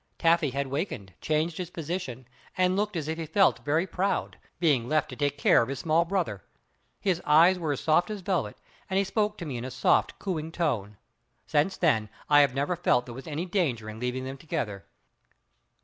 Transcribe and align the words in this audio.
Taffy 0.17 0.49
had 0.49 0.65
wakened, 0.65 1.13
changed 1.21 1.59
his 1.59 1.69
position, 1.69 2.27
and 2.57 2.75
looked 2.75 2.95
as 2.95 3.07
if 3.07 3.19
he 3.19 3.27
felt 3.27 3.59
very 3.59 3.85
proud, 3.85 4.39
being 4.59 4.89
left 4.89 5.09
to 5.09 5.15
take 5.15 5.37
care 5.37 5.61
of 5.61 5.69
his 5.69 5.77
small 5.77 6.05
brother. 6.05 6.41
His 6.99 7.21
eyes 7.23 7.59
were 7.59 7.71
as 7.71 7.81
soft 7.81 8.09
as 8.09 8.21
velvet, 8.21 8.57
and 8.89 8.97
he 8.97 9.03
spoke 9.03 9.37
to 9.37 9.45
me 9.45 9.57
in 9.57 9.63
a 9.63 9.69
soft, 9.69 10.17
cooing 10.17 10.51
tone. 10.51 10.97
Since 11.45 11.77
then 11.77 12.09
I 12.31 12.39
have 12.41 12.55
never 12.55 12.75
felt 12.75 13.05
there 13.05 13.13
was 13.13 13.27
any 13.27 13.45
danger 13.45 13.87
in 13.87 13.99
leaving 13.99 14.23
them 14.23 14.37
together. 14.37 14.85